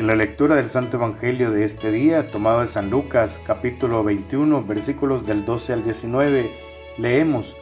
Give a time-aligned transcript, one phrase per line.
[0.00, 4.64] En la lectura del Santo Evangelio de este día, tomado de San Lucas, capítulo 21,
[4.64, 6.50] versículos del 12 al 19,
[6.96, 7.54] leemos,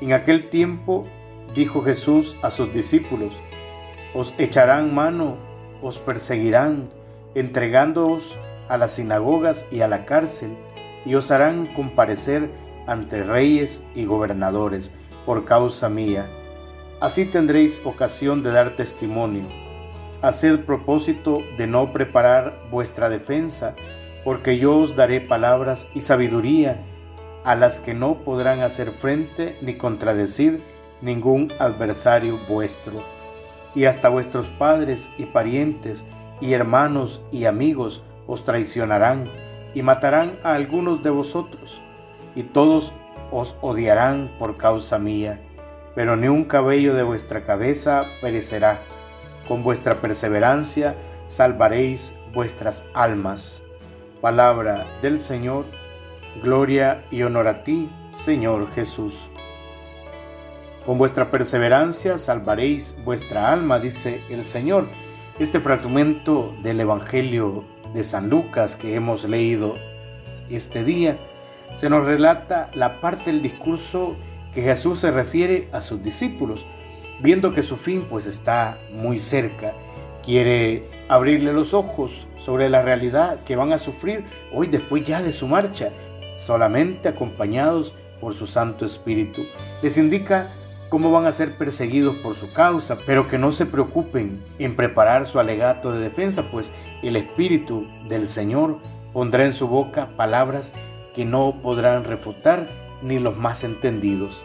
[0.00, 1.06] En aquel tiempo
[1.54, 3.40] dijo Jesús a sus discípulos,
[4.12, 5.36] Os echarán mano,
[5.82, 6.90] os perseguirán,
[7.36, 10.50] entregándoos a las sinagogas y a la cárcel,
[11.06, 12.50] y os harán comparecer
[12.88, 14.92] ante reyes y gobernadores
[15.24, 16.26] por causa mía.
[17.00, 19.63] Así tendréis ocasión de dar testimonio.
[20.24, 23.74] Haced propósito de no preparar vuestra defensa,
[24.24, 26.82] porque yo os daré palabras y sabiduría
[27.44, 30.62] a las que no podrán hacer frente ni contradecir
[31.02, 33.02] ningún adversario vuestro.
[33.74, 36.06] Y hasta vuestros padres y parientes
[36.40, 39.28] y hermanos y amigos os traicionarán
[39.74, 41.82] y matarán a algunos de vosotros,
[42.34, 42.94] y todos
[43.30, 45.38] os odiarán por causa mía,
[45.94, 48.93] pero ni un cabello de vuestra cabeza perecerá.
[49.48, 50.94] Con vuestra perseverancia
[51.28, 53.62] salvaréis vuestras almas.
[54.20, 55.66] Palabra del Señor,
[56.42, 59.30] gloria y honor a ti, Señor Jesús.
[60.86, 64.88] Con vuestra perseverancia salvaréis vuestra alma, dice el Señor.
[65.38, 69.76] Este fragmento del Evangelio de San Lucas que hemos leído
[70.50, 71.18] este día,
[71.74, 74.16] se nos relata la parte del discurso
[74.52, 76.66] que Jesús se refiere a sus discípulos,
[77.20, 79.74] viendo que su fin pues está muy cerca.
[80.22, 85.32] Quiere abrirle los ojos sobre la realidad que van a sufrir hoy después ya de
[85.32, 85.90] su marcha,
[86.38, 89.42] solamente acompañados por su Santo Espíritu.
[89.82, 90.54] Les indica
[90.88, 95.26] cómo van a ser perseguidos por su causa, pero que no se preocupen en preparar
[95.26, 98.78] su alegato de defensa, pues el Espíritu del Señor
[99.12, 100.72] pondrá en su boca palabras
[101.14, 102.68] que no podrán refutar
[103.02, 104.44] ni los más entendidos.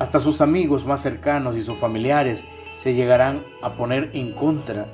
[0.00, 4.86] Hasta sus amigos más cercanos y sus familiares se llegarán a poner en contra,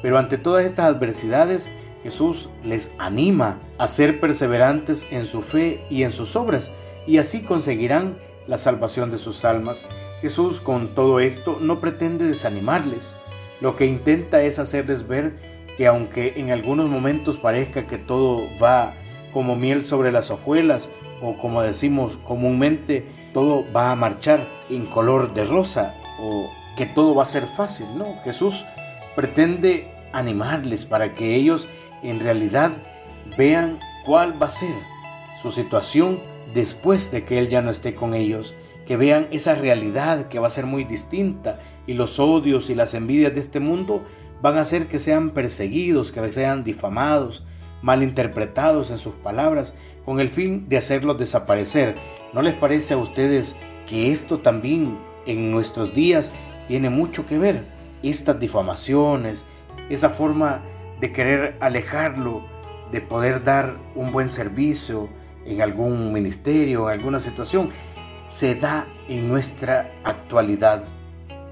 [0.00, 1.70] pero ante todas estas adversidades
[2.02, 6.72] Jesús les anima a ser perseverantes en su fe y en sus obras,
[7.06, 8.16] y así conseguirán
[8.46, 9.86] la salvación de sus almas.
[10.22, 13.16] Jesús con todo esto no pretende desanimarles,
[13.60, 15.36] lo que intenta es hacerles ver
[15.76, 18.94] que aunque en algunos momentos parezca que todo va
[19.30, 20.90] como miel sobre las hojuelas
[21.24, 27.14] o como decimos comúnmente, todo va a marchar en color de rosa o que todo
[27.14, 28.64] va a ser fácil, no, Jesús
[29.16, 31.68] pretende animarles para que ellos
[32.02, 32.72] en realidad
[33.38, 34.74] vean cuál va a ser
[35.40, 36.20] su situación
[36.52, 38.54] después de que Él ya no esté con ellos,
[38.86, 42.92] que vean esa realidad que va a ser muy distinta y los odios y las
[42.92, 44.04] envidias de este mundo
[44.42, 47.46] van a hacer que sean perseguidos, que sean difamados,
[47.84, 49.74] malinterpretados en sus palabras,
[50.06, 51.96] con el fin de hacerlos desaparecer.
[52.32, 53.56] ¿No les parece a ustedes
[53.86, 56.32] que esto también en nuestros días
[56.66, 57.66] tiene mucho que ver?
[58.02, 59.44] Estas difamaciones,
[59.90, 60.62] esa forma
[60.98, 62.46] de querer alejarlo,
[62.90, 65.10] de poder dar un buen servicio,
[65.44, 67.68] en algún ministerio, en alguna situación,
[68.28, 70.84] se da en nuestra actualidad.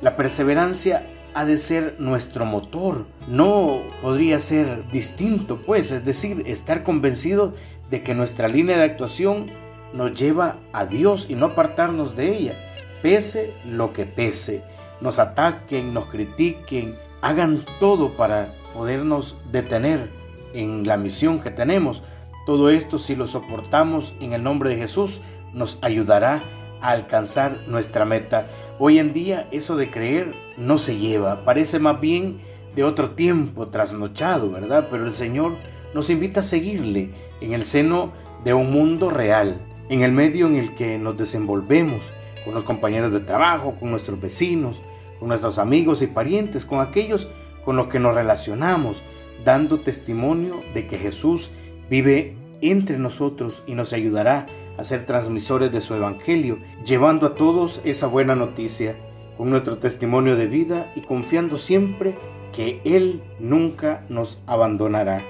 [0.00, 6.82] La perseverancia ha de ser nuestro motor, no podría ser distinto, pues, es decir, estar
[6.82, 7.54] convencido
[7.91, 9.50] de que nuestra línea de actuación
[9.92, 12.56] nos lleva a Dios y no apartarnos de ella,
[13.03, 14.62] pese lo que pese,
[15.00, 20.10] nos ataquen, nos critiquen, hagan todo para podernos detener
[20.54, 22.03] en la misión que tenemos,
[22.44, 25.21] todo esto, si lo soportamos en el nombre de Jesús,
[25.53, 26.42] nos ayudará
[26.82, 28.48] alcanzar nuestra meta.
[28.78, 32.41] Hoy en día eso de creer no se lleva, parece más bien
[32.75, 34.88] de otro tiempo trasnochado, ¿verdad?
[34.91, 35.56] Pero el Señor
[35.94, 37.10] nos invita a seguirle
[37.41, 38.12] en el seno
[38.44, 42.12] de un mundo real, en el medio en el que nos desenvolvemos,
[42.44, 44.82] con los compañeros de trabajo, con nuestros vecinos,
[45.19, 47.28] con nuestros amigos y parientes, con aquellos
[47.65, 49.03] con los que nos relacionamos,
[49.44, 51.53] dando testimonio de que Jesús
[51.88, 54.47] vive entre nosotros y nos ayudará
[54.77, 58.97] a ser transmisores de su Evangelio, llevando a todos esa buena noticia
[59.37, 62.16] con nuestro testimonio de vida y confiando siempre
[62.53, 65.22] que Él nunca nos abandonará.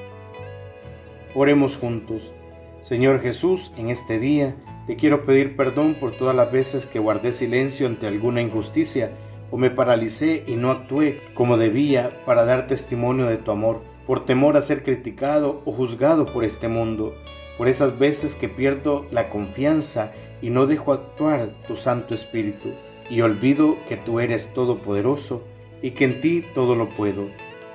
[1.34, 2.32] Oremos juntos.
[2.80, 4.56] Señor Jesús, en este día
[4.86, 9.12] te quiero pedir perdón por todas las veces que guardé silencio ante alguna injusticia
[9.50, 14.24] o me paralicé y no actué como debía para dar testimonio de tu amor por
[14.24, 17.14] temor a ser criticado o juzgado por este mundo,
[17.58, 22.70] por esas veces que pierdo la confianza y no dejo actuar tu Santo Espíritu,
[23.08, 25.44] y olvido que tú eres todopoderoso
[25.82, 27.28] y que en ti todo lo puedo.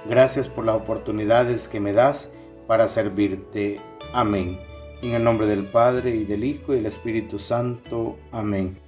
[0.09, 2.31] Gracias por las oportunidades que me das
[2.65, 3.79] para servirte.
[4.13, 4.57] Amén.
[5.01, 8.17] En el nombre del Padre y del Hijo y del Espíritu Santo.
[8.31, 8.86] Amén.